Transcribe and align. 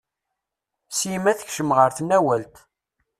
Sima 0.97 1.31
tekcem 1.39 1.69
ɣer 1.77 1.89
tnawalt. 1.97 2.55